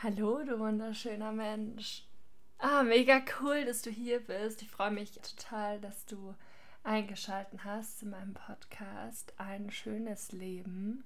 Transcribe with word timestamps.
Hallo, 0.00 0.44
du 0.44 0.60
wunderschöner 0.60 1.32
Mensch. 1.32 2.04
Ah, 2.58 2.84
mega 2.84 3.20
cool, 3.40 3.64
dass 3.64 3.82
du 3.82 3.90
hier 3.90 4.20
bist. 4.20 4.62
Ich 4.62 4.70
freue 4.70 4.92
mich 4.92 5.10
total, 5.20 5.80
dass 5.80 6.06
du 6.06 6.36
eingeschaltet 6.84 7.64
hast 7.64 7.98
zu 7.98 8.06
meinem 8.06 8.32
Podcast 8.32 9.34
Ein 9.38 9.72
schönes 9.72 10.30
Leben. 10.30 11.02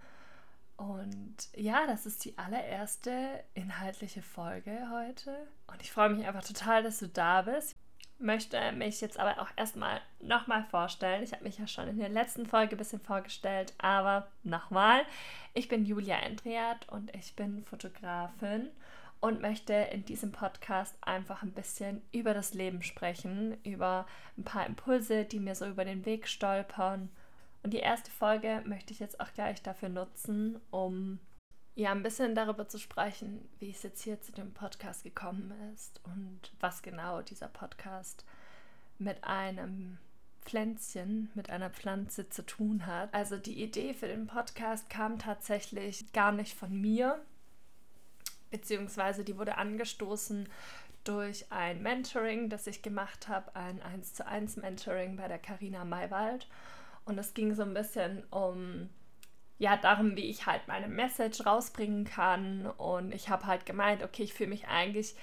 Und 0.76 1.36
ja, 1.56 1.86
das 1.86 2.04
ist 2.04 2.22
die 2.26 2.36
allererste 2.36 3.42
inhaltliche 3.54 4.20
Folge 4.20 4.86
heute. 4.90 5.48
Und 5.68 5.80
ich 5.80 5.90
freue 5.90 6.10
mich 6.10 6.26
einfach 6.26 6.44
total, 6.44 6.82
dass 6.82 6.98
du 6.98 7.08
da 7.08 7.40
bist 7.40 7.74
möchte 8.22 8.72
mich 8.72 9.00
jetzt 9.00 9.18
aber 9.18 9.40
auch 9.40 9.50
erstmal 9.56 10.00
nochmal 10.20 10.64
vorstellen. 10.70 11.22
Ich 11.22 11.32
habe 11.32 11.44
mich 11.44 11.58
ja 11.58 11.66
schon 11.66 11.88
in 11.88 11.98
der 11.98 12.08
letzten 12.08 12.46
Folge 12.46 12.76
ein 12.76 12.78
bisschen 12.78 13.00
vorgestellt, 13.00 13.74
aber 13.78 14.28
nochmal. 14.44 15.02
Ich 15.54 15.68
bin 15.68 15.84
Julia 15.84 16.16
Endriat 16.16 16.88
und 16.88 17.14
ich 17.14 17.34
bin 17.34 17.64
Fotografin 17.64 18.70
und 19.20 19.40
möchte 19.40 19.72
in 19.72 20.04
diesem 20.04 20.32
Podcast 20.32 20.96
einfach 21.00 21.42
ein 21.42 21.52
bisschen 21.52 22.02
über 22.10 22.34
das 22.34 22.54
Leben 22.54 22.82
sprechen, 22.82 23.56
über 23.62 24.06
ein 24.36 24.44
paar 24.44 24.66
Impulse, 24.66 25.24
die 25.24 25.38
mir 25.38 25.54
so 25.54 25.66
über 25.66 25.84
den 25.84 26.04
Weg 26.04 26.26
stolpern. 26.26 27.08
Und 27.62 27.72
die 27.72 27.78
erste 27.78 28.10
Folge 28.10 28.62
möchte 28.64 28.92
ich 28.92 28.98
jetzt 28.98 29.20
auch 29.20 29.32
gleich 29.32 29.62
dafür 29.62 29.88
nutzen, 29.88 30.60
um 30.70 31.20
ja, 31.74 31.90
ein 31.90 32.02
bisschen 32.02 32.34
darüber 32.34 32.68
zu 32.68 32.78
sprechen, 32.78 33.48
wie 33.58 33.70
es 33.70 33.82
jetzt 33.82 34.02
hier 34.02 34.20
zu 34.20 34.32
dem 34.32 34.52
Podcast 34.52 35.04
gekommen 35.04 35.52
ist 35.74 36.00
und 36.04 36.52
was 36.60 36.82
genau 36.82 37.22
dieser 37.22 37.48
Podcast 37.48 38.24
mit 38.98 39.24
einem 39.24 39.98
Pflänzchen, 40.42 41.30
mit 41.34 41.50
einer 41.50 41.70
Pflanze 41.70 42.28
zu 42.28 42.44
tun 42.44 42.86
hat. 42.86 43.12
Also 43.14 43.38
die 43.38 43.62
Idee 43.62 43.94
für 43.94 44.08
den 44.08 44.26
Podcast 44.26 44.90
kam 44.90 45.18
tatsächlich 45.18 46.12
gar 46.12 46.32
nicht 46.32 46.54
von 46.54 46.78
mir, 46.78 47.20
beziehungsweise 48.50 49.24
die 49.24 49.38
wurde 49.38 49.56
angestoßen 49.56 50.48
durch 51.04 51.50
ein 51.50 51.82
Mentoring, 51.82 52.48
das 52.48 52.66
ich 52.66 52.82
gemacht 52.82 53.28
habe, 53.28 53.56
ein 53.56 53.80
1 53.82 54.14
zu 54.14 54.26
1 54.26 54.56
Mentoring 54.56 55.16
bei 55.16 55.26
der 55.26 55.38
Carina 55.38 55.84
Maywald. 55.84 56.48
Und 57.04 57.18
es 57.18 57.34
ging 57.34 57.54
so 57.54 57.62
ein 57.62 57.74
bisschen 57.74 58.24
um 58.30 58.88
ja, 59.58 59.76
darum, 59.76 60.16
wie 60.16 60.28
ich 60.28 60.46
halt 60.46 60.66
meine 60.66 60.88
Message 60.88 61.46
rausbringen 61.46 62.04
kann. 62.04 62.66
Und 62.66 63.14
ich 63.14 63.28
habe 63.28 63.46
halt 63.46 63.66
gemeint, 63.66 64.02
okay, 64.02 64.24
ich 64.24 64.34
fühle 64.34 64.50
mich 64.50 64.68
eigentlich 64.68 65.14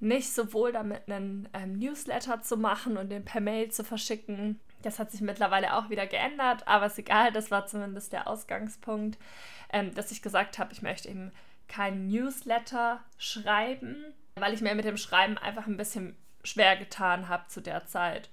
nicht 0.00 0.32
so 0.32 0.52
wohl 0.52 0.72
damit, 0.72 1.10
einen 1.10 1.48
ähm, 1.52 1.78
Newsletter 1.78 2.40
zu 2.42 2.56
machen 2.56 2.96
und 2.96 3.10
den 3.10 3.24
per 3.24 3.40
Mail 3.40 3.70
zu 3.70 3.82
verschicken. 3.82 4.60
Das 4.82 4.98
hat 4.98 5.10
sich 5.10 5.20
mittlerweile 5.20 5.74
auch 5.74 5.90
wieder 5.90 6.06
geändert, 6.06 6.68
aber 6.68 6.86
ist 6.86 6.98
egal, 6.98 7.32
das 7.32 7.50
war 7.50 7.66
zumindest 7.66 8.12
der 8.12 8.28
Ausgangspunkt, 8.28 9.18
ähm, 9.72 9.92
dass 9.94 10.12
ich 10.12 10.22
gesagt 10.22 10.58
habe, 10.58 10.72
ich 10.72 10.82
möchte 10.82 11.08
eben 11.08 11.32
keinen 11.66 12.06
Newsletter 12.06 13.00
schreiben, 13.18 13.96
weil 14.36 14.54
ich 14.54 14.60
mir 14.60 14.74
mit 14.74 14.84
dem 14.84 14.96
Schreiben 14.96 15.36
einfach 15.36 15.66
ein 15.66 15.76
bisschen 15.76 16.16
schwer 16.44 16.76
getan 16.76 17.28
habe 17.28 17.48
zu 17.48 17.60
der 17.60 17.86
Zeit. 17.86 18.30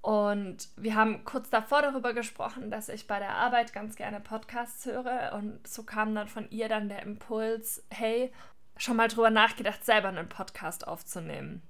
Und 0.00 0.68
wir 0.76 0.94
haben 0.94 1.24
kurz 1.24 1.50
davor 1.50 1.82
darüber 1.82 2.14
gesprochen, 2.14 2.70
dass 2.70 2.88
ich 2.88 3.06
bei 3.06 3.18
der 3.18 3.34
Arbeit 3.34 3.72
ganz 3.72 3.96
gerne 3.96 4.20
Podcasts 4.20 4.86
höre. 4.86 5.32
Und 5.34 5.66
so 5.66 5.82
kam 5.82 6.14
dann 6.14 6.28
von 6.28 6.48
ihr 6.50 6.68
dann 6.68 6.88
der 6.88 7.02
Impuls, 7.02 7.84
hey, 7.90 8.32
schon 8.76 8.96
mal 8.96 9.08
drüber 9.08 9.30
nachgedacht, 9.30 9.84
selber 9.84 10.08
einen 10.08 10.28
Podcast 10.28 10.86
aufzunehmen. 10.86 11.62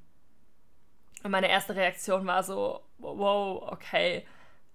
Und 1.23 1.31
meine 1.31 1.49
erste 1.49 1.75
Reaktion 1.75 2.27
war 2.27 2.43
so, 2.43 2.81
wow, 2.99 3.73
okay, 3.73 4.27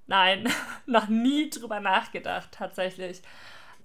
nein, 0.08 0.50
noch 0.86 1.08
nie 1.08 1.50
drüber 1.50 1.80
nachgedacht 1.80 2.52
tatsächlich. 2.52 3.22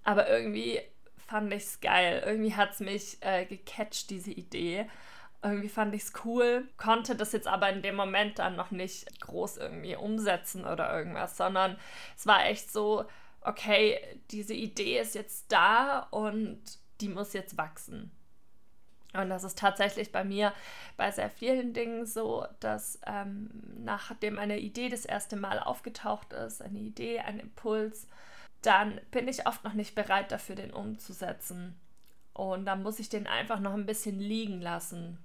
Aber 0.03 0.29
irgendwie 0.29 0.81
fand 1.29 1.53
ich 1.53 1.65
es 1.65 1.81
geil. 1.81 2.23
Irgendwie 2.25 2.55
hat 2.55 2.73
es 2.73 2.81
mich 2.81 3.19
äh, 3.21 3.45
gecatcht, 3.45 4.11
diese 4.11 4.31
Idee. 4.31 4.89
Irgendwie 5.43 5.69
fand 5.69 5.95
ich 5.95 6.03
es 6.03 6.13
cool, 6.25 6.69
konnte 6.77 7.15
das 7.15 7.33
jetzt 7.33 7.47
aber 7.47 7.71
in 7.71 7.83
dem 7.83 7.95
Moment 7.95 8.41
dann 8.41 8.57
noch 8.57 8.73
nicht 8.73 9.21
groß 9.21 9.59
irgendwie 9.59 9.95
umsetzen 9.95 10.65
oder 10.65 10.93
irgendwas, 10.97 11.37
sondern 11.37 11.77
es 12.17 12.27
war 12.27 12.45
echt 12.47 12.73
so, 12.73 13.05
okay, 13.43 14.01
diese 14.31 14.55
Idee 14.55 14.99
ist 14.99 15.15
jetzt 15.15 15.53
da 15.53 16.09
und 16.11 16.61
die 17.01 17.09
muss 17.09 17.33
jetzt 17.35 17.57
wachsen. 17.57 18.11
Und 19.15 19.31
das 19.31 19.45
ist 19.45 19.59
tatsächlich 19.59 20.13
bei 20.13 20.23
mir 20.23 20.53
bei 20.97 21.11
sehr 21.11 21.31
vielen 21.31 21.73
Dingen 21.73 22.05
so, 22.05 22.47
dass 22.61 23.01
ähm, 23.07 23.51
nachdem 23.79 24.39
eine 24.39 24.59
Idee 24.59 24.89
das 24.91 25.07
erste 25.07 25.37
Mal 25.37 25.59
aufgetaucht 25.61 26.33
ist, 26.33 26.61
eine 26.61 26.79
Idee, 26.79 27.21
ein 27.21 27.41
Impuls, 27.41 28.07
dann 28.63 29.01
bin 29.11 29.29
ich 29.29 29.47
oft 29.47 29.65
noch 29.65 29.73
nicht 29.73 29.95
bereit 29.95 30.31
dafür, 30.31 30.57
den 30.57 30.73
umzusetzen. 30.73 31.79
Und 32.35 32.67
dann 32.67 32.83
muss 32.83 32.99
ich 32.99 33.09
den 33.09 33.27
einfach 33.27 33.61
noch 33.61 33.75
ein 33.75 33.87
bisschen 33.87 34.19
liegen 34.21 34.61
lassen. 34.61 35.19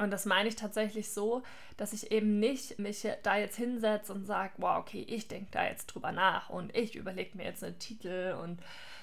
Und 0.00 0.10
das 0.10 0.24
meine 0.24 0.48
ich 0.48 0.56
tatsächlich 0.56 1.12
so, 1.12 1.42
dass 1.76 1.92
ich 1.92 2.10
eben 2.10 2.40
nicht 2.40 2.78
mich 2.78 3.06
da 3.22 3.36
jetzt 3.36 3.56
hinsetze 3.56 4.14
und 4.14 4.24
sage, 4.24 4.54
wow, 4.56 4.78
okay, 4.78 5.04
ich 5.06 5.28
denke 5.28 5.48
da 5.50 5.64
jetzt 5.64 5.88
drüber 5.88 6.10
nach 6.10 6.48
und 6.48 6.74
ich 6.74 6.96
überlege 6.96 7.36
mir 7.36 7.44
jetzt 7.44 7.62
einen 7.62 7.78
Titel 7.78 8.34
und 8.42 8.60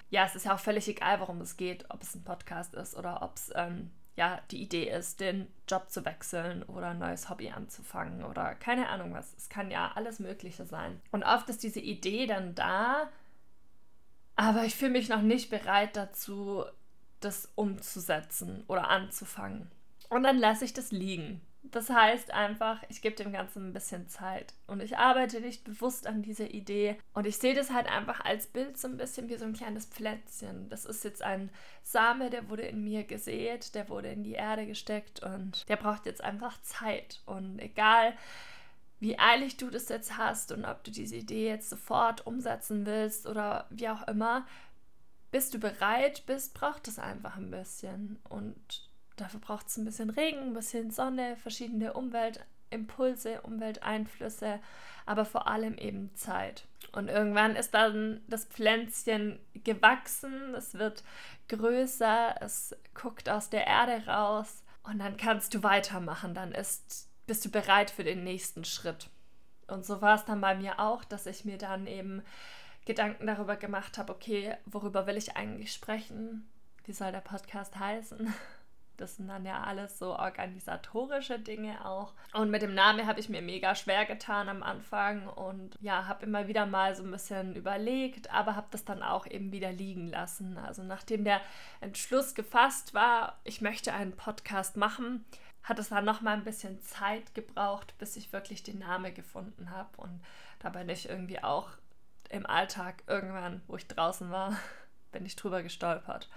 ja, 0.10 0.26
es 0.26 0.36
ist 0.36 0.46
ja 0.46 0.56
auch 0.56 0.60
völlig 0.60 0.88
egal, 0.88 1.20
worum 1.20 1.40
es 1.42 1.56
geht, 1.56 1.86
ob 1.92 2.02
es 2.02 2.16
ein 2.16 2.24
Podcast 2.24 2.74
ist 2.74 2.96
oder 2.96 3.22
ob 3.22 3.36
es 3.36 3.52
ähm, 3.56 3.92
ja 4.16 4.42
die 4.50 4.60
Idee 4.60 4.90
ist, 4.90 5.20
den 5.20 5.48
Job 5.68 5.92
zu 5.92 6.04
wechseln 6.04 6.64
oder 6.64 6.88
ein 6.90 7.00
neues 7.00 7.30
Hobby 7.30 7.52
anzufangen 7.52 8.24
oder 8.24 8.56
keine 8.56 8.90
Ahnung 8.90 9.14
was. 9.14 9.36
Es 9.38 9.50
kann 9.50 9.70
ja 9.70 9.92
alles 9.94 10.18
Mögliche 10.18 10.66
sein. 10.66 11.00
Und 11.12 11.24
oft 11.24 11.48
ist 11.50 11.62
diese 11.62 11.80
Idee 11.80 12.26
dann 12.26 12.56
da, 12.56 13.08
aber 14.36 14.64
ich 14.64 14.76
fühle 14.76 14.92
mich 14.92 15.10
noch 15.10 15.22
nicht 15.22 15.52
bereit 15.52 15.96
dazu, 15.96 16.64
das 17.20 17.52
umzusetzen 17.54 18.64
oder 18.68 18.90
anzufangen. 18.90 19.70
Und 20.10 20.24
dann 20.24 20.38
lasse 20.38 20.66
ich 20.66 20.74
das 20.74 20.92
liegen. 20.92 21.42
Das 21.72 21.90
heißt 21.90 22.32
einfach, 22.32 22.82
ich 22.88 23.02
gebe 23.02 23.16
dem 23.16 23.34
Ganzen 23.34 23.68
ein 23.68 23.74
bisschen 23.74 24.08
Zeit 24.08 24.54
und 24.68 24.82
ich 24.82 24.98
arbeite 24.98 25.42
nicht 25.42 25.64
bewusst 25.64 26.08
an 26.08 26.22
dieser 26.22 26.52
Idee 26.52 26.98
und 27.14 27.28
ich 27.28 27.38
sehe 27.38 27.54
das 27.54 27.72
halt 27.72 27.88
einfach 27.88 28.24
als 28.24 28.48
Bild 28.48 28.78
so 28.78 28.88
ein 28.88 28.98
bisschen 28.98 29.28
wie 29.28 29.38
so 29.38 29.46
ein 29.46 29.54
kleines 29.54 29.86
Pflänzchen. 29.86 30.70
Das 30.70 30.86
ist 30.86 31.04
jetzt 31.04 31.22
ein 31.22 31.50
Same, 31.84 32.30
der 32.30 32.50
wurde 32.50 32.64
in 32.64 32.84
mir 32.84 33.04
gesät, 33.04 33.76
der 33.76 33.90
wurde 33.90 34.10
in 34.10 34.24
die 34.24 34.34
Erde 34.34 34.66
gesteckt 34.66 35.22
und 35.24 35.68
der 35.68 35.76
braucht 35.76 36.06
jetzt 36.06 36.24
einfach 36.24 36.62
Zeit 36.62 37.22
und 37.26 37.60
egal 37.60 38.14
wie 39.00 39.20
eilig 39.20 39.58
du 39.58 39.70
das 39.70 39.90
jetzt 39.90 40.18
hast 40.18 40.52
und 40.52 40.66
ob 40.66 40.84
du 40.84 40.92
diese 40.92 41.18
Idee 41.18 41.50
jetzt 41.50 41.70
sofort 41.70 42.26
umsetzen 42.26 42.86
willst 42.86 43.28
oder 43.28 43.68
wie 43.70 43.90
auch 43.90 44.08
immer, 44.08 44.46
bis 45.32 45.50
du 45.50 45.60
bereit 45.60 46.26
bist, 46.26 46.54
braucht 46.54 46.88
es 46.88 46.98
einfach 46.98 47.36
ein 47.36 47.52
bisschen 47.52 48.20
und 48.30 48.87
Dafür 49.18 49.40
braucht 49.40 49.68
es 49.68 49.78
ein 49.78 49.86
bisschen 49.86 50.12
Regen, 50.12 50.40
ein 50.40 50.54
bisschen 50.54 50.92
Sonne, 50.92 51.36
verschiedene 51.36 51.94
Umweltimpulse, 51.94 53.42
Umwelteinflüsse, 53.42 54.60
aber 55.06 55.26
vor 55.26 55.48
allem 55.48 55.76
eben 55.78 56.16
Zeit. 56.16 56.66
Und 56.92 57.10
irgendwann 57.10 57.56
ist 57.56 57.74
dann 57.74 58.22
das 58.28 58.46
Pflänzchen 58.46 59.40
gewachsen, 59.64 60.54
es 60.56 60.76
wird 60.76 61.04
größer, 61.50 62.36
es 62.42 62.76
guckt 62.94 63.28
aus 63.28 63.50
der 63.50 63.66
Erde 63.66 64.06
raus 64.06 64.64
und 64.84 65.00
dann 65.00 65.18
kannst 65.18 65.54
du 65.56 65.64
weitermachen, 65.64 66.36
dann 66.36 66.52
ist, 66.52 67.10
bist 67.26 67.44
du 67.44 67.50
bereit 67.50 67.90
für 67.90 68.04
den 68.04 68.24
nächsten 68.24 68.66
Schritt. 68.66 69.10
Und 69.68 69.86
so 69.86 70.02
war 70.02 70.16
es 70.16 70.26
dann 70.26 70.42
bei 70.42 70.56
mir 70.56 70.80
auch, 70.80 71.04
dass 71.04 71.26
ich 71.26 71.44
mir 71.44 71.58
dann 71.58 71.88
eben 71.88 72.22
Gedanken 72.86 73.28
darüber 73.28 73.58
gemacht 73.58 73.98
habe, 73.98 74.14
okay, 74.14 74.56
worüber 74.66 75.08
will 75.08 75.18
ich 75.18 75.36
eigentlich 75.36 75.74
sprechen? 75.74 76.48
Wie 76.86 76.94
soll 76.94 77.12
der 77.12 77.22
Podcast 77.22 77.78
heißen? 77.78 78.34
Das 78.98 79.16
sind 79.16 79.28
dann 79.28 79.46
ja 79.46 79.62
alles 79.62 80.00
so 80.00 80.18
organisatorische 80.18 81.40
Dinge 81.40 81.86
auch. 81.86 82.14
Und 82.34 82.50
mit 82.50 82.62
dem 82.62 82.74
Namen 82.74 83.06
habe 83.06 83.20
ich 83.20 83.30
mir 83.30 83.42
mega 83.42 83.76
schwer 83.76 84.06
getan 84.06 84.50
am 84.50 84.64
Anfang 84.64 85.28
und 85.28 85.76
ja, 85.80 86.08
habe 86.08 86.26
immer 86.26 86.48
wieder 86.48 86.66
mal 86.66 86.96
so 86.96 87.04
ein 87.04 87.12
bisschen 87.12 87.56
überlegt, 87.56 88.32
aber 88.34 88.56
habe 88.56 88.68
das 88.72 88.86
dann 88.86 89.04
auch 89.04 89.28
eben 89.28 89.52
wieder 89.52 89.72
liegen 89.72 90.08
lassen. 90.08 90.58
Also 90.58 90.84
nachdem 90.84 91.24
der 91.24 91.42
Entschluss 91.80 92.36
gefasst 92.36 92.94
war, 92.94 93.40
ich 93.44 93.62
möchte 93.62 93.94
einen 93.94 94.14
Podcast 94.14 94.78
machen, 94.78 95.26
hat 95.64 95.80
es 95.80 95.90
dann 95.90 96.06
noch 96.06 96.22
mal 96.22 96.34
ein 96.34 96.44
bisschen 96.44 96.82
Zeit 96.82 97.36
gebraucht, 97.36 97.94
bis 97.98 98.16
ich 98.16 98.32
wirklich 98.32 98.64
den 98.64 98.80
Namen 98.80 99.14
gefunden 99.14 99.70
habe. 99.70 99.90
Und 99.98 100.22
da 100.60 100.70
bin 100.70 100.90
ich 100.90 101.10
irgendwie 101.10 101.44
auch 101.44 101.70
im 102.30 102.46
Alltag 102.46 103.04
irgendwann, 103.08 103.62
wo 103.68 103.76
ich 103.76 103.88
draußen 103.88 104.32
war, 104.32 104.58
bin 105.12 105.26
ich 105.26 105.36
drüber 105.36 105.64
gestolpert. 105.64 106.30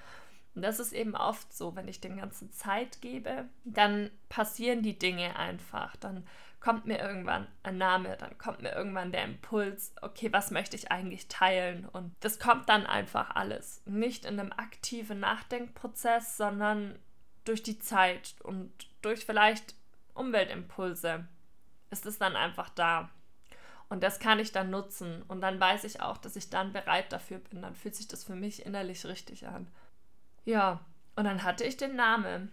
Und 0.54 0.62
das 0.62 0.80
ist 0.80 0.92
eben 0.92 1.14
oft 1.14 1.52
so, 1.52 1.76
wenn 1.76 1.88
ich 1.88 2.00
dem 2.00 2.16
Ganzen 2.16 2.52
Zeit 2.52 3.00
gebe, 3.00 3.48
dann 3.64 4.10
passieren 4.28 4.82
die 4.82 4.98
Dinge 4.98 5.36
einfach. 5.36 5.96
Dann 5.96 6.26
kommt 6.58 6.86
mir 6.86 6.98
irgendwann 6.98 7.46
ein 7.62 7.78
Name, 7.78 8.16
dann 8.18 8.36
kommt 8.36 8.60
mir 8.60 8.72
irgendwann 8.72 9.12
der 9.12 9.24
Impuls, 9.24 9.94
okay, 10.02 10.32
was 10.32 10.50
möchte 10.50 10.76
ich 10.76 10.90
eigentlich 10.90 11.28
teilen? 11.28 11.86
Und 11.86 12.14
das 12.20 12.38
kommt 12.38 12.68
dann 12.68 12.86
einfach 12.86 13.34
alles. 13.34 13.82
Nicht 13.86 14.24
in 14.24 14.38
einem 14.38 14.52
aktiven 14.52 15.20
Nachdenkprozess, 15.20 16.36
sondern 16.36 16.98
durch 17.44 17.62
die 17.62 17.78
Zeit 17.78 18.34
und 18.42 18.72
durch 19.02 19.24
vielleicht 19.24 19.74
Umweltimpulse 20.14 21.26
ist 21.90 22.06
es 22.06 22.18
dann 22.18 22.36
einfach 22.36 22.68
da. 22.70 23.10
Und 23.88 24.02
das 24.02 24.20
kann 24.20 24.38
ich 24.38 24.52
dann 24.52 24.70
nutzen. 24.70 25.22
Und 25.22 25.40
dann 25.40 25.58
weiß 25.58 25.84
ich 25.84 26.00
auch, 26.00 26.16
dass 26.16 26.36
ich 26.36 26.48
dann 26.48 26.72
bereit 26.72 27.12
dafür 27.12 27.38
bin. 27.38 27.62
Dann 27.62 27.74
fühlt 27.74 27.96
sich 27.96 28.06
das 28.06 28.22
für 28.22 28.36
mich 28.36 28.64
innerlich 28.64 29.04
richtig 29.04 29.48
an. 29.48 29.66
Ja, 30.50 30.80
und 31.14 31.26
dann 31.26 31.44
hatte 31.44 31.62
ich 31.62 31.76
den 31.76 31.94
Namen. 31.94 32.50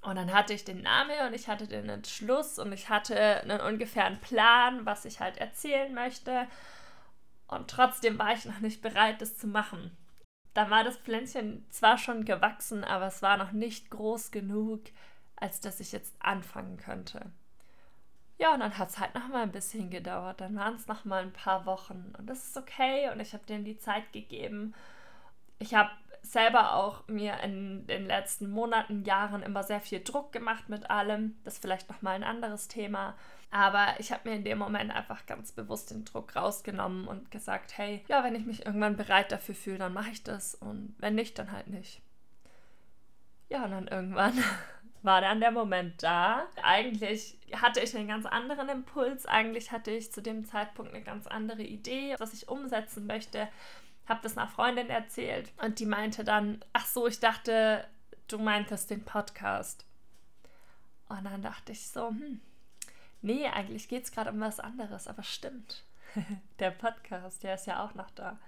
Und 0.00 0.16
dann 0.16 0.32
hatte 0.32 0.54
ich 0.54 0.64
den 0.64 0.80
Namen 0.80 1.26
und 1.26 1.34
ich 1.34 1.48
hatte 1.48 1.66
den 1.66 1.90
Entschluss 1.90 2.58
und 2.58 2.72
ich 2.72 2.88
hatte 2.88 3.42
einen 3.42 3.60
ungefähren 3.60 4.18
Plan, 4.20 4.86
was 4.86 5.04
ich 5.04 5.20
halt 5.20 5.36
erzählen 5.36 5.92
möchte. 5.92 6.46
Und 7.46 7.68
trotzdem 7.68 8.18
war 8.18 8.32
ich 8.32 8.46
noch 8.46 8.60
nicht 8.60 8.80
bereit, 8.80 9.20
das 9.20 9.36
zu 9.36 9.46
machen. 9.46 9.94
Da 10.54 10.70
war 10.70 10.82
das 10.82 10.96
Pflänzchen 10.96 11.66
zwar 11.68 11.98
schon 11.98 12.24
gewachsen, 12.24 12.84
aber 12.84 13.08
es 13.08 13.20
war 13.20 13.36
noch 13.36 13.52
nicht 13.52 13.90
groß 13.90 14.30
genug, 14.30 14.80
als 15.34 15.60
dass 15.60 15.80
ich 15.80 15.92
jetzt 15.92 16.16
anfangen 16.20 16.78
könnte. 16.78 17.32
Ja, 18.38 18.54
und 18.54 18.60
dann 18.60 18.78
hat 18.78 18.88
es 18.88 18.98
halt 18.98 19.14
noch 19.14 19.28
mal 19.28 19.42
ein 19.42 19.52
bisschen 19.52 19.90
gedauert. 19.90 20.40
Dann 20.40 20.56
waren 20.56 20.76
es 20.76 20.86
noch 20.86 21.04
mal 21.04 21.22
ein 21.22 21.34
paar 21.34 21.66
Wochen. 21.66 22.14
Und 22.16 22.30
das 22.30 22.48
ist 22.48 22.56
okay. 22.56 23.10
Und 23.10 23.20
ich 23.20 23.34
habe 23.34 23.44
denen 23.44 23.66
die 23.66 23.78
Zeit 23.78 24.10
gegeben. 24.14 24.74
Ich 25.58 25.74
habe 25.74 25.90
selber 26.32 26.74
auch 26.74 27.06
mir 27.08 27.40
in 27.40 27.86
den 27.86 28.06
letzten 28.06 28.50
Monaten, 28.50 29.04
Jahren 29.04 29.42
immer 29.42 29.62
sehr 29.62 29.80
viel 29.80 30.02
Druck 30.02 30.32
gemacht 30.32 30.68
mit 30.68 30.90
allem. 30.90 31.36
Das 31.44 31.54
ist 31.54 31.62
vielleicht 31.62 31.88
noch 31.88 32.02
mal 32.02 32.12
ein 32.12 32.24
anderes 32.24 32.68
Thema. 32.68 33.14
Aber 33.50 33.94
ich 33.98 34.12
habe 34.12 34.28
mir 34.28 34.36
in 34.36 34.44
dem 34.44 34.58
Moment 34.58 34.90
einfach 34.94 35.24
ganz 35.26 35.52
bewusst 35.52 35.90
den 35.90 36.04
Druck 36.04 36.34
rausgenommen 36.34 37.06
und 37.06 37.30
gesagt, 37.30 37.78
hey, 37.78 38.04
ja, 38.08 38.24
wenn 38.24 38.34
ich 38.34 38.44
mich 38.44 38.66
irgendwann 38.66 38.96
bereit 38.96 39.30
dafür 39.32 39.54
fühle, 39.54 39.78
dann 39.78 39.92
mache 39.92 40.10
ich 40.10 40.24
das 40.24 40.54
und 40.54 40.94
wenn 40.98 41.14
nicht, 41.14 41.38
dann 41.38 41.52
halt 41.52 41.68
nicht. 41.68 42.02
Ja, 43.48 43.64
und 43.64 43.70
dann 43.70 43.88
irgendwann 43.88 44.34
war 45.02 45.20
dann 45.20 45.40
der 45.40 45.52
Moment 45.52 46.02
da. 46.02 46.46
Eigentlich 46.62 47.38
hatte 47.54 47.80
ich 47.80 47.96
einen 47.96 48.08
ganz 48.08 48.26
anderen 48.26 48.68
Impuls. 48.68 49.26
Eigentlich 49.26 49.70
hatte 49.70 49.92
ich 49.92 50.12
zu 50.12 50.20
dem 50.20 50.44
Zeitpunkt 50.44 50.92
eine 50.92 51.04
ganz 51.04 51.28
andere 51.28 51.62
Idee, 51.62 52.16
was 52.18 52.34
ich 52.34 52.48
umsetzen 52.48 53.06
möchte. 53.06 53.48
Habe 54.06 54.20
das 54.22 54.36
einer 54.36 54.48
Freundin 54.48 54.88
erzählt 54.88 55.52
und 55.62 55.78
die 55.78 55.86
meinte 55.86 56.24
dann, 56.24 56.64
ach 56.72 56.86
so, 56.86 57.06
ich 57.06 57.20
dachte, 57.20 57.86
du 58.28 58.38
meintest 58.38 58.90
den 58.90 59.04
Podcast. 59.04 59.84
Und 61.08 61.24
dann 61.24 61.42
dachte 61.42 61.72
ich 61.72 61.88
so, 61.88 62.08
hm, 62.08 62.40
nee, 63.22 63.46
eigentlich 63.46 63.88
geht 63.88 64.04
es 64.04 64.12
gerade 64.12 64.30
um 64.30 64.40
was 64.40 64.60
anderes, 64.60 65.08
aber 65.08 65.22
stimmt. 65.22 65.84
der 66.58 66.70
Podcast, 66.70 67.42
der 67.42 67.54
ist 67.54 67.66
ja 67.66 67.84
auch 67.84 67.94
noch 67.94 68.10
da. 68.10 68.38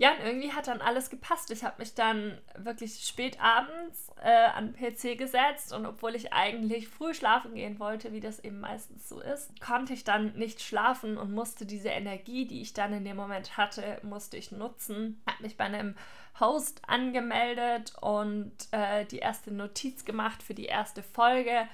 Ja, 0.00 0.12
und 0.12 0.20
irgendwie 0.20 0.52
hat 0.52 0.68
dann 0.68 0.80
alles 0.80 1.10
gepasst. 1.10 1.50
Ich 1.50 1.64
habe 1.64 1.80
mich 1.80 1.92
dann 1.92 2.38
wirklich 2.56 3.04
spät 3.04 3.40
abends 3.40 4.12
äh, 4.22 4.30
an 4.30 4.72
den 4.72 4.76
PC 4.76 5.18
gesetzt 5.18 5.72
und 5.72 5.86
obwohl 5.86 6.14
ich 6.14 6.32
eigentlich 6.32 6.86
früh 6.86 7.12
schlafen 7.12 7.56
gehen 7.56 7.80
wollte, 7.80 8.12
wie 8.12 8.20
das 8.20 8.38
eben 8.38 8.60
meistens 8.60 9.08
so 9.08 9.20
ist, 9.20 9.60
konnte 9.60 9.92
ich 9.92 10.04
dann 10.04 10.34
nicht 10.34 10.62
schlafen 10.62 11.18
und 11.18 11.32
musste 11.32 11.66
diese 11.66 11.88
Energie, 11.88 12.46
die 12.46 12.62
ich 12.62 12.74
dann 12.74 12.92
in 12.92 13.04
dem 13.04 13.16
Moment 13.16 13.56
hatte, 13.56 13.98
musste 14.04 14.36
ich 14.36 14.52
nutzen. 14.52 15.20
Habe 15.28 15.42
mich 15.42 15.56
bei 15.56 15.64
einem 15.64 15.96
Host 16.38 16.80
angemeldet 16.86 17.92
und 18.00 18.52
äh, 18.70 19.04
die 19.04 19.18
erste 19.18 19.52
Notiz 19.52 20.04
gemacht 20.04 20.44
für 20.44 20.54
die 20.54 20.66
erste 20.66 21.02
Folge. 21.02 21.68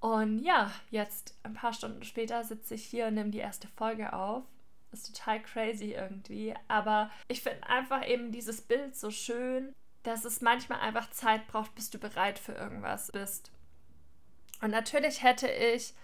Und 0.00 0.38
ja, 0.38 0.72
jetzt 0.90 1.36
ein 1.42 1.52
paar 1.52 1.74
Stunden 1.74 2.04
später 2.04 2.42
sitze 2.42 2.74
ich 2.74 2.84
hier 2.86 3.08
und 3.08 3.14
nehme 3.14 3.30
die 3.30 3.38
erste 3.38 3.68
Folge 3.68 4.14
auf 4.14 4.44
ist 4.94 5.14
total 5.14 5.42
crazy 5.42 5.92
irgendwie. 5.92 6.54
Aber 6.68 7.10
ich 7.28 7.42
finde 7.42 7.66
einfach 7.68 8.06
eben 8.06 8.32
dieses 8.32 8.62
Bild 8.62 8.96
so 8.96 9.10
schön, 9.10 9.74
dass 10.02 10.24
es 10.24 10.40
manchmal 10.40 10.80
einfach 10.80 11.10
Zeit 11.10 11.46
braucht, 11.46 11.74
bis 11.74 11.90
du 11.90 11.98
bereit 11.98 12.38
für 12.38 12.52
irgendwas 12.52 13.10
bist. 13.12 13.50
Und 14.60 14.70
natürlich 14.70 15.22
hätte 15.22 15.48
ich 15.48 15.94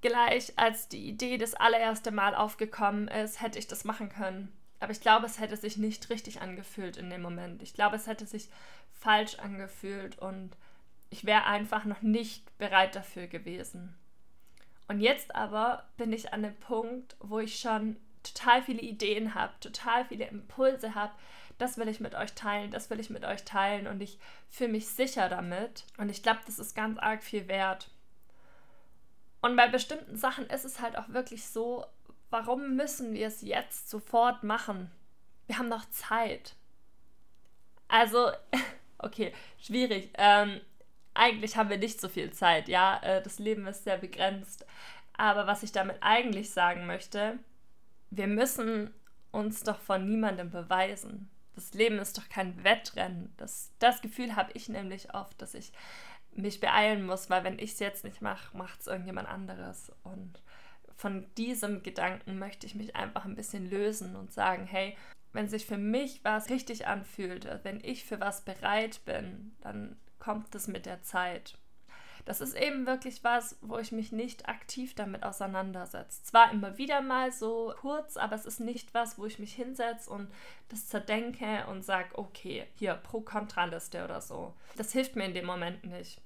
gleich, 0.00 0.58
als 0.58 0.88
die 0.88 1.08
Idee 1.08 1.38
das 1.38 1.54
allererste 1.54 2.10
Mal 2.10 2.34
aufgekommen 2.34 3.08
ist, 3.08 3.40
hätte 3.40 3.58
ich 3.58 3.66
das 3.66 3.84
machen 3.84 4.10
können. 4.10 4.52
Aber 4.80 4.92
ich 4.92 5.00
glaube, 5.00 5.24
es 5.24 5.40
hätte 5.40 5.56
sich 5.56 5.78
nicht 5.78 6.10
richtig 6.10 6.42
angefühlt 6.42 6.98
in 6.98 7.08
dem 7.08 7.22
Moment. 7.22 7.62
Ich 7.62 7.72
glaube, 7.72 7.96
es 7.96 8.06
hätte 8.06 8.26
sich 8.26 8.50
falsch 8.92 9.38
angefühlt 9.38 10.18
und 10.18 10.56
ich 11.08 11.24
wäre 11.24 11.44
einfach 11.44 11.84
noch 11.84 12.02
nicht 12.02 12.56
bereit 12.58 12.94
dafür 12.94 13.26
gewesen. 13.26 13.94
Und 14.88 15.00
jetzt 15.00 15.34
aber 15.34 15.84
bin 15.96 16.12
ich 16.12 16.32
an 16.34 16.42
dem 16.42 16.56
Punkt, 16.56 17.16
wo 17.20 17.38
ich 17.38 17.58
schon 17.58 17.96
total 18.24 18.62
viele 18.62 18.80
Ideen 18.80 19.34
habe, 19.34 19.52
total 19.60 20.04
viele 20.04 20.26
Impulse 20.26 20.94
habe, 20.94 21.12
das 21.58 21.78
will 21.78 21.88
ich 21.88 22.00
mit 22.00 22.14
euch 22.14 22.32
teilen, 22.34 22.70
das 22.70 22.90
will 22.90 22.98
ich 22.98 23.10
mit 23.10 23.24
euch 23.24 23.44
teilen 23.44 23.86
und 23.86 24.00
ich 24.00 24.18
fühle 24.50 24.72
mich 24.72 24.88
sicher 24.88 25.28
damit. 25.28 25.84
Und 25.98 26.08
ich 26.08 26.22
glaube, 26.22 26.40
das 26.46 26.58
ist 26.58 26.74
ganz 26.74 26.98
arg 26.98 27.22
viel 27.22 27.46
wert. 27.48 27.90
Und 29.40 29.56
bei 29.56 29.68
bestimmten 29.68 30.16
Sachen 30.16 30.46
ist 30.46 30.64
es 30.64 30.80
halt 30.80 30.96
auch 30.96 31.10
wirklich 31.10 31.46
so, 31.46 31.84
warum 32.30 32.76
müssen 32.76 33.12
wir 33.12 33.28
es 33.28 33.42
jetzt 33.42 33.90
sofort 33.90 34.42
machen? 34.42 34.90
Wir 35.46 35.58
haben 35.58 35.68
noch 35.68 35.88
Zeit. 35.90 36.56
Also, 37.88 38.32
okay, 38.98 39.32
schwierig. 39.58 40.10
Ähm, 40.14 40.60
eigentlich 41.12 41.56
haben 41.56 41.70
wir 41.70 41.78
nicht 41.78 42.00
so 42.00 42.08
viel 42.08 42.32
Zeit, 42.32 42.68
ja. 42.68 42.98
Äh, 43.02 43.22
das 43.22 43.38
Leben 43.38 43.66
ist 43.66 43.84
sehr 43.84 43.98
begrenzt. 43.98 44.66
Aber 45.16 45.46
was 45.46 45.62
ich 45.62 45.70
damit 45.70 45.98
eigentlich 46.00 46.50
sagen 46.50 46.86
möchte, 46.86 47.38
wir 48.16 48.26
müssen 48.26 48.92
uns 49.30 49.62
doch 49.62 49.80
von 49.80 50.08
niemandem 50.08 50.50
beweisen. 50.50 51.30
Das 51.54 51.74
Leben 51.74 51.98
ist 51.98 52.18
doch 52.18 52.28
kein 52.28 52.64
Wettrennen. 52.64 53.32
Das, 53.36 53.72
das 53.78 54.00
Gefühl 54.00 54.36
habe 54.36 54.52
ich 54.54 54.68
nämlich 54.68 55.14
oft, 55.14 55.40
dass 55.40 55.54
ich 55.54 55.72
mich 56.32 56.60
beeilen 56.60 57.06
muss, 57.06 57.30
weil 57.30 57.44
wenn 57.44 57.58
ich 57.58 57.72
es 57.72 57.78
jetzt 57.78 58.04
nicht 58.04 58.20
mache, 58.20 58.56
macht 58.56 58.80
es 58.80 58.86
irgendjemand 58.86 59.28
anderes. 59.28 59.92
Und 60.02 60.42
von 60.96 61.26
diesem 61.36 61.82
Gedanken 61.82 62.38
möchte 62.38 62.66
ich 62.66 62.74
mich 62.74 62.96
einfach 62.96 63.24
ein 63.24 63.36
bisschen 63.36 63.68
lösen 63.68 64.16
und 64.16 64.32
sagen, 64.32 64.66
hey, 64.66 64.96
wenn 65.32 65.48
sich 65.48 65.66
für 65.66 65.78
mich 65.78 66.20
was 66.24 66.50
richtig 66.50 66.86
anfühlt, 66.86 67.48
wenn 67.64 67.80
ich 67.82 68.04
für 68.04 68.20
was 68.20 68.42
bereit 68.44 69.04
bin, 69.04 69.54
dann 69.60 69.96
kommt 70.18 70.54
es 70.54 70.68
mit 70.68 70.86
der 70.86 71.02
Zeit 71.02 71.58
das 72.24 72.40
ist 72.40 72.54
eben 72.54 72.86
wirklich 72.86 73.22
was, 73.22 73.58
wo 73.60 73.78
ich 73.78 73.92
mich 73.92 74.10
nicht 74.10 74.48
aktiv 74.48 74.94
damit 74.94 75.22
auseinandersetze. 75.24 76.22
Zwar 76.22 76.52
immer 76.52 76.78
wieder 76.78 77.02
mal 77.02 77.30
so 77.32 77.74
kurz, 77.78 78.16
aber 78.16 78.34
es 78.34 78.46
ist 78.46 78.60
nicht 78.60 78.94
was, 78.94 79.18
wo 79.18 79.26
ich 79.26 79.38
mich 79.38 79.54
hinsetze 79.54 80.10
und 80.10 80.30
das 80.68 80.86
zerdenke 80.86 81.66
und 81.66 81.84
sage, 81.84 82.16
okay, 82.16 82.66
hier 82.76 82.94
Pro-Kontra-Liste 82.94 84.04
oder 84.04 84.20
so. 84.20 84.54
Das 84.76 84.92
hilft 84.92 85.16
mir 85.16 85.26
in 85.26 85.34
dem 85.34 85.46
Moment 85.46 85.84
nicht. 85.84 86.20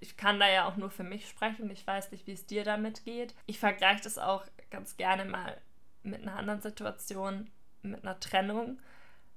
Ich 0.00 0.16
kann 0.16 0.40
da 0.40 0.48
ja 0.48 0.66
auch 0.66 0.76
nur 0.76 0.90
für 0.90 1.04
mich 1.04 1.28
sprechen. 1.28 1.70
Ich 1.70 1.86
weiß 1.86 2.10
nicht, 2.10 2.26
wie 2.26 2.32
es 2.32 2.46
dir 2.46 2.64
damit 2.64 3.04
geht. 3.04 3.34
Ich 3.46 3.58
vergleiche 3.58 4.02
das 4.02 4.18
auch 4.18 4.44
ganz 4.70 4.96
gerne 4.96 5.24
mal 5.24 5.60
mit 6.02 6.22
einer 6.22 6.36
anderen 6.36 6.62
Situation, 6.62 7.50
mit 7.82 8.02
einer 8.02 8.18
Trennung. 8.18 8.80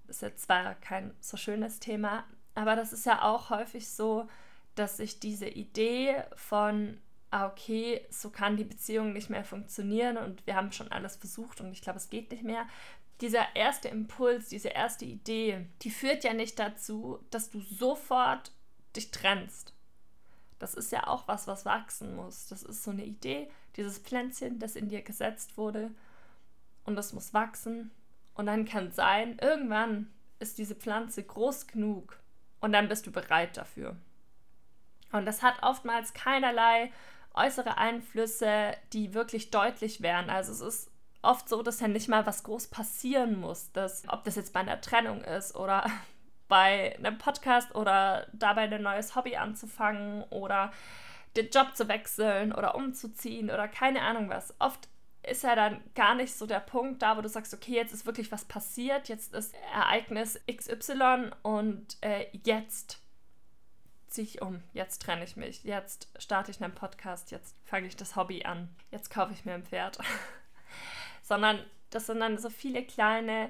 Das 0.08 0.18
ist 0.18 0.22
jetzt 0.22 0.46
zwar 0.46 0.76
kein 0.76 1.14
so 1.20 1.36
schönes 1.36 1.80
Thema, 1.80 2.24
aber 2.56 2.76
das 2.76 2.94
ist 2.94 3.06
ja 3.06 3.22
auch 3.22 3.50
häufig 3.50 3.90
so, 3.90 4.28
dass 4.76 4.98
sich 4.98 5.20
diese 5.20 5.48
Idee 5.48 6.24
von, 6.36 6.98
ah, 7.32 7.48
okay, 7.48 8.06
so 8.10 8.30
kann 8.30 8.58
die 8.58 8.64
Beziehung 8.64 9.14
nicht 9.14 9.30
mehr 9.30 9.44
funktionieren 9.44 10.18
und 10.18 10.46
wir 10.46 10.56
haben 10.56 10.72
schon 10.72 10.92
alles 10.92 11.16
versucht 11.16 11.62
und 11.62 11.72
ich 11.72 11.82
glaube, 11.82 11.98
es 11.98 12.10
geht 12.10 12.32
nicht 12.32 12.44
mehr. 12.44 12.68
Dieser 13.22 13.56
erste 13.56 13.88
Impuls, 13.88 14.50
diese 14.50 14.70
erste 14.70 15.06
Idee, 15.06 15.66
die 15.82 15.90
führt 15.90 16.24
ja 16.24 16.34
nicht 16.34 16.60
dazu, 16.60 17.20
dass 17.32 17.50
du 17.50 17.62
sofort 17.62 18.52
dich 18.96 19.12
trennst. 19.12 19.74
Das 20.60 20.74
ist 20.74 20.92
ja 20.92 21.08
auch 21.08 21.28
was, 21.28 21.48
was 21.48 21.66
wachsen 21.66 22.16
muss. 22.16 22.48
Das 22.48 22.64
ist 22.64 22.84
so 22.84 22.92
eine 22.92 23.06
Idee, 23.06 23.50
dieses 23.76 24.00
Pflänzchen, 24.00 24.60
das 24.60 24.76
in 24.76 24.90
dir 24.90 25.02
gesetzt 25.02 25.58
wurde 25.58 25.92
und 26.86 26.96
das 26.96 27.14
muss 27.14 27.34
wachsen. 27.34 27.92
Und 28.36 28.48
dann 28.48 28.66
kann 28.66 28.92
sein, 28.92 29.38
irgendwann 29.42 30.12
ist 30.40 30.58
diese 30.58 30.76
Pflanze 30.76 31.24
groß 31.24 31.68
genug 31.68 32.20
und 32.60 32.74
dann 32.74 32.90
bist 32.90 33.08
du 33.08 33.12
bereit 33.12 33.58
dafür. 33.58 33.96
Und 35.12 35.26
das 35.26 35.42
hat 35.44 35.62
oftmals 35.62 36.14
keinerlei 36.14 36.92
äußere 37.34 37.78
Einflüsse, 37.78 38.74
die 38.94 39.14
wirklich 39.14 39.52
deutlich 39.52 40.02
wären. 40.02 40.30
Also 40.30 40.52
es 40.52 40.62
ist 40.62 40.92
oft 41.22 41.50
so, 41.50 41.62
dass 41.62 41.80
ja 41.80 41.88
nicht 41.88 42.08
mal 42.08 42.26
was 42.26 42.44
groß 42.44 42.68
passieren 42.68 43.40
muss. 43.40 43.72
Dass, 43.72 44.04
ob 44.08 44.24
das 44.24 44.36
jetzt 44.36 44.54
bei 44.54 44.62
einer 44.62 44.82
Trennung 44.82 45.22
ist 45.22 45.56
oder 45.56 45.90
bei 46.48 46.96
einem 46.98 47.18
Podcast 47.18 47.74
oder 47.76 48.28
dabei 48.34 48.64
ein 48.64 48.84
neues 48.84 49.16
Hobby 49.16 49.36
anzufangen 49.36 50.24
oder 50.30 50.72
den 51.36 51.50
Job 51.50 51.76
zu 51.76 51.88
wechseln 51.88 52.54
oder 52.54 52.76
umzuziehen 52.76 53.50
oder 53.50 53.68
keine 53.68 54.02
Ahnung 54.02 54.30
was. 54.30 54.54
Oft 54.60 54.88
ist 55.28 55.44
ja 55.44 55.56
dann 55.56 55.84
gar 55.96 56.16
nicht 56.16 56.36
so 56.36 56.46
der 56.46 56.60
Punkt 56.60 57.02
da, 57.02 57.18
wo 57.18 57.22
du 57.22 57.30
sagst, 57.30 57.54
okay, 57.54 57.74
jetzt 57.74 57.94
ist 57.94 58.06
wirklich 58.06 58.32
was 58.32 58.46
passiert, 58.46 59.10
jetzt 59.10 59.34
ist 59.34 59.56
Ereignis 59.74 60.40
XY 60.48 61.32
und 61.42 61.98
äh, 62.02 62.28
jetzt 62.44 63.02
ziehe 64.16 64.26
ich 64.26 64.42
um, 64.42 64.64
jetzt 64.74 65.02
trenne 65.02 65.26
ich 65.26 65.36
mich, 65.36 65.64
jetzt 65.66 66.08
starte 66.18 66.50
ich 66.50 66.64
einen 66.64 66.74
Podcast, 66.74 67.32
jetzt 67.32 67.56
fange 67.66 67.88
ich 67.88 67.98
das 67.98 68.16
Hobby 68.16 68.46
an, 68.46 68.74
jetzt 68.90 69.10
kaufe 69.10 69.34
ich 69.34 69.44
mir 69.44 69.54
ein 69.54 69.66
Pferd. 69.66 70.00
Sondern 71.22 71.60
das 71.90 72.06
sind 72.06 72.22
dann 72.22 72.38
so 72.38 72.50
viele 72.50 72.84
kleine 72.84 73.50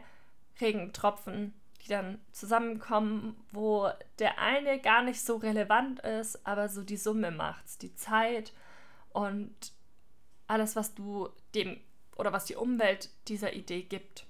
Regentropfen, 0.60 1.54
die 1.84 1.90
dann 1.90 2.20
zusammenkommen, 2.32 3.38
wo 3.52 3.90
der 4.18 4.40
eine 4.40 4.80
gar 4.80 5.04
nicht 5.04 5.22
so 5.22 5.36
relevant 5.36 6.00
ist, 6.00 6.46
aber 6.48 6.68
so 6.68 6.82
die 6.82 6.98
Summe 6.98 7.30
macht, 7.30 7.84
die 7.84 7.94
Zeit 7.94 8.52
und 9.10 9.54
alles, 10.48 10.76
was 10.76 10.96
du 10.96 11.30
dem 11.54 11.80
oder 12.16 12.34
was 12.34 12.46
die 12.46 12.56
Umwelt 12.56 13.12
dieser 13.28 13.54
Idee 13.54 13.84
gibt. 13.84 14.26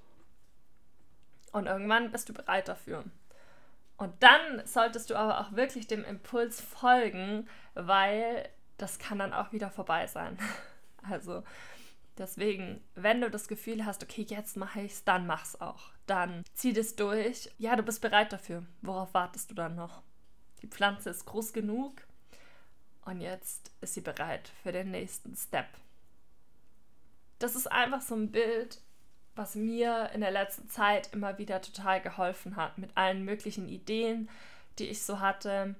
Und 1.54 1.68
irgendwann 1.68 2.12
bist 2.12 2.28
du 2.28 2.34
bereit 2.34 2.68
dafür. 2.68 3.06
Und 3.98 4.22
dann 4.22 4.66
solltest 4.66 5.10
du 5.10 5.16
aber 5.16 5.40
auch 5.40 5.54
wirklich 5.54 5.88
dem 5.88 6.04
Impuls 6.04 6.60
folgen, 6.62 7.48
weil 7.74 8.50
das 8.78 9.00
kann 9.00 9.20
dann 9.20 9.34
auch 9.34 9.52
wieder 9.52 9.70
vorbei 9.70 10.08
sein. 10.08 10.38
Also 11.08 11.44
deswegen, 12.18 12.84
wenn 12.96 13.22
du 13.22 13.30
das 13.30 13.48
Gefühl 13.48 13.86
hast, 13.86 14.02
okay, 14.02 14.26
jetzt 14.28 14.58
mache 14.58 14.82
ich 14.82 14.94
es, 14.94 15.04
dann 15.04 15.28
mach's 15.28 15.62
auch. 15.62 15.92
Dann 16.08 16.44
zieh 16.56 16.74
das 16.74 16.96
durch. 16.96 17.52
Ja, 17.60 17.76
du 17.76 17.84
bist 17.84 18.02
bereit 18.02 18.34
dafür. 18.34 18.66
Worauf 18.82 19.14
wartest 19.14 19.52
du 19.52 19.54
dann 19.54 19.76
noch? 19.76 20.02
Die 20.64 20.68
Pflanze 20.68 21.12
ist 21.12 21.26
groß 21.26 21.54
genug 21.54 22.02
und 23.06 23.22
jetzt 23.22 23.72
ist 23.82 23.94
sie 23.94 24.02
bereit 24.02 24.52
für 24.64 24.72
den 24.72 24.90
nächsten 24.90 25.36
Step. 25.36 25.68
Das 27.38 27.56
ist 27.56 27.72
einfach 27.72 28.02
so 28.02 28.16
ein 28.16 28.32
Bild, 28.32 28.82
was 29.36 29.56
mir 29.56 30.10
in 30.14 30.22
der 30.22 30.32
letzten 30.32 30.70
Zeit 30.70 31.12
immer 31.14 31.38
wieder 31.38 31.62
total 31.62 32.02
geholfen 32.02 32.56
hat, 32.56 32.78
mit 32.78 32.96
allen 32.96 33.26
möglichen 33.26 33.68
Ideen, 33.68 34.30
die 34.80 34.88
ich 34.88 35.04
so 35.04 35.20
hatte, 35.20 35.76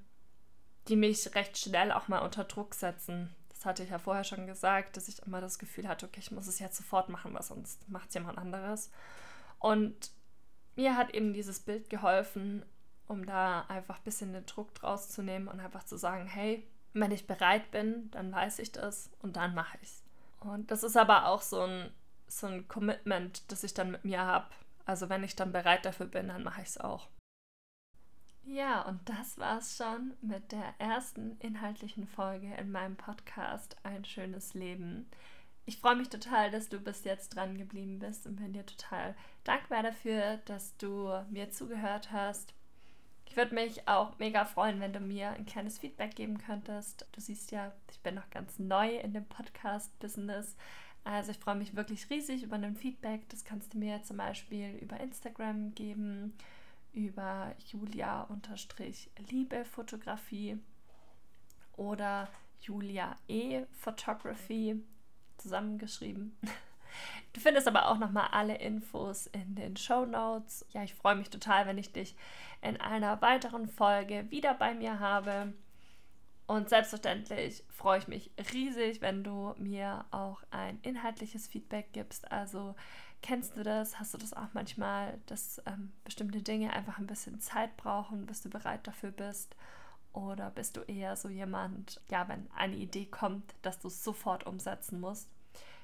die 0.88 0.96
mich 0.96 1.34
recht 1.36 1.58
schnell 1.58 1.92
auch 1.92 2.08
mal 2.08 2.20
unter 2.20 2.44
Druck 2.44 2.76
setzen. 2.76 3.34
Das 3.50 3.66
hatte 3.66 3.84
ich 3.84 3.90
ja 3.90 3.98
vorher 3.98 4.24
schon 4.24 4.46
gesagt, 4.46 4.98
dass 4.98 5.08
ich 5.08 5.26
immer 5.26 5.42
das 5.42 5.58
Gefühl 5.58 5.88
hatte, 5.88 6.06
okay, 6.06 6.20
ich 6.20 6.32
muss 6.32 6.48
es 6.48 6.60
jetzt 6.60 6.78
sofort 6.78 7.10
machen, 7.10 7.34
weil 7.34 7.42
sonst 7.42 7.88
macht 7.90 8.10
es 8.10 8.14
jemand 8.14 8.38
anderes. 8.38 8.92
Und 9.60 10.12
mir 10.76 10.98
hat 10.98 11.14
eben 11.14 11.34
dieses 11.34 11.60
Bild 11.60 11.90
geholfen, 11.90 12.64
um 13.08 13.26
da 13.26 13.62
einfach 13.68 13.98
ein 13.98 14.04
bisschen 14.04 14.34
den 14.34 14.46
Druck 14.46 14.76
draus 14.76 15.10
zu 15.10 15.24
nehmen 15.24 15.48
und 15.48 15.60
einfach 15.60 15.84
zu 15.86 15.98
sagen, 15.98 16.28
hey, 16.28 16.68
wenn 16.94 17.12
ich 17.12 17.28
bereit 17.28 17.72
bin, 17.72 18.10
dann 18.12 18.32
weiß 18.32 18.60
ich 18.60 18.72
das 18.72 19.10
und 19.22 19.38
dann 19.38 19.54
mache 19.56 19.78
ich 19.82 19.90
es. 19.90 20.04
Und 20.40 20.72
das 20.72 20.84
ist 20.84 20.98
aber 20.98 21.28
auch 21.28 21.42
so 21.42 21.62
ein 21.62 21.92
so 22.28 22.48
ein 22.48 22.68
Commitment, 22.68 23.50
das 23.52 23.64
ich 23.64 23.74
dann 23.74 23.92
mit 23.92 24.06
mir 24.06 24.22
habe. 24.22 24.48
Also 24.86 25.10
wenn 25.10 25.24
ich 25.24 25.36
dann 25.36 25.52
bereit 25.52 25.86
dafür 25.86 26.06
bin, 26.06 26.28
dann 26.28 26.44
mache 26.44 26.62
ich 26.62 26.68
es 26.68 26.78
auch. 26.78 27.08
Ja, 28.44 28.84
und 28.84 29.00
das 29.10 29.40
war's 29.40 29.76
schon 29.76 30.14
mit 30.22 30.52
der 30.52 30.76
ersten 30.78 31.38
inhaltlichen 31.40 32.08
Folge 32.08 32.54
in 32.56 32.72
meinem 32.72 32.96
Podcast 32.96 33.76
Ein 33.82 34.06
schönes 34.06 34.54
Leben. 34.54 35.10
Ich 35.66 35.80
freue 35.80 35.96
mich 35.96 36.10
total, 36.10 36.52
dass 36.52 36.70
du 36.70 36.80
bis 36.80 37.04
jetzt 37.06 37.36
dran 37.36 37.58
geblieben 37.58 37.98
bist 37.98 38.28
und 38.28 38.36
bin 38.36 38.54
dir 38.54 38.66
total 38.66 39.16
dankbar 39.44 39.82
dafür, 39.82 40.38
dass 40.46 40.78
du 40.78 41.12
mir 41.32 41.50
zugehört 41.50 42.12
hast. 42.12 42.54
Ich 43.28 43.36
würde 43.36 43.56
mich 43.56 43.88
auch 43.88 44.18
mega 44.20 44.46
freuen, 44.46 44.80
wenn 44.80 44.94
du 44.94 45.00
mir 45.00 45.32
ein 45.32 45.48
kleines 45.48 45.80
Feedback 45.80 46.16
geben 46.16 46.38
könntest. 46.38 47.08
Du 47.14 47.22
siehst 47.22 47.52
ja, 47.52 47.74
ich 47.90 48.00
bin 48.02 48.14
noch 48.14 48.30
ganz 48.30 48.60
neu 48.60 48.96
in 48.96 49.14
dem 49.14 49.26
Podcast-Business. 49.26 50.56
Also 51.06 51.32
ich 51.32 51.38
freue 51.38 51.56
mich 51.56 51.76
wirklich 51.76 52.10
riesig 52.10 52.44
über 52.44 52.56
ein 52.56 52.76
Feedback. 52.76 53.30
Das 53.30 53.46
kannst 53.46 53.74
du 53.74 53.78
mir 53.78 54.02
zum 54.04 54.18
Beispiel 54.18 54.76
über 54.82 55.00
Instagram 55.00 55.74
geben, 55.76 56.34
über 56.94 57.54
Julia-Liebe 57.72 59.66
Fotografie 59.66 60.58
oder 61.78 62.28
Julia 62.60 63.16
E 63.28 63.66
Photography 63.72 64.84
zusammengeschrieben. 65.38 66.36
Du 67.34 67.42
findest 67.42 67.68
aber 67.68 67.90
auch 67.90 67.98
nochmal 67.98 68.30
alle 68.32 68.56
Infos 68.56 69.28
in 69.28 69.56
den 69.56 69.76
Show 69.76 70.06
Notes. 70.06 70.66
Ja, 70.70 70.82
ich 70.82 70.94
freue 70.94 71.18
mich 71.18 71.30
total, 71.30 71.68
wenn 71.68 71.78
ich 71.78 71.92
dich 71.92 72.16
in 72.62 72.80
einer 72.80 73.22
weiteren 73.22 73.68
Folge 73.68 74.32
wieder 74.32 74.54
bei 74.54 74.74
mir 74.74 75.02
habe. 75.02 75.54
Und 76.48 76.70
selbstverständlich 76.70 77.64
freue 77.70 77.98
ich 77.98 78.08
mich 78.08 78.32
riesig, 78.54 79.02
wenn 79.02 79.24
du 79.24 79.56
mir 79.58 80.06
auch 80.12 80.44
ein 80.52 80.80
inhaltliches 80.84 81.48
Feedback 81.48 81.92
gibst. 81.92 82.32
Also 82.32 82.76
kennst 83.24 83.58
du 83.58 83.64
das? 83.64 84.00
Hast 84.00 84.14
du 84.14 84.20
das 84.20 84.34
auch 84.34 84.50
manchmal, 84.54 85.20
dass 85.26 85.60
ähm, 85.66 85.92
bestimmte 86.04 86.44
Dinge 86.44 86.72
einfach 86.74 87.00
ein 87.00 87.08
bisschen 87.08 87.40
Zeit 87.40 87.76
brauchen, 87.78 88.28
bis 88.28 88.42
du 88.42 88.50
bereit 88.50 88.86
dafür 88.86 89.10
bist? 89.12 89.56
Oder 90.14 90.52
bist 90.52 90.78
du 90.78 90.82
eher 90.82 91.16
so 91.16 91.30
jemand, 91.30 92.00
ja, 92.10 92.28
wenn 92.28 92.48
eine 92.56 92.76
Idee 92.76 93.06
kommt, 93.06 93.56
dass 93.64 93.80
du 93.80 93.88
es 93.88 94.04
sofort 94.04 94.46
umsetzen 94.46 95.00
musst? 95.00 95.30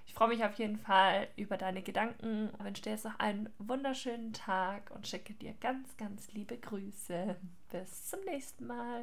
Ich 0.05 0.13
freue 0.13 0.27
mich 0.27 0.43
auf 0.43 0.55
jeden 0.55 0.77
Fall 0.77 1.27
über 1.37 1.57
deine 1.57 1.81
Gedanken, 1.81 2.49
wünsche 2.59 2.81
dir 2.81 2.91
jetzt 2.91 3.05
noch 3.05 3.17
einen 3.19 3.49
wunderschönen 3.59 4.33
Tag 4.33 4.91
und 4.91 5.07
schicke 5.07 5.33
dir 5.33 5.53
ganz, 5.61 5.95
ganz 5.97 6.31
liebe 6.33 6.57
Grüße. 6.57 7.35
Bis 7.71 8.07
zum 8.09 8.19
nächsten 8.25 8.67
Mal. 8.67 8.99